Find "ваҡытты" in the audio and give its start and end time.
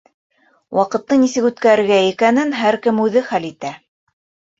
0.77-1.17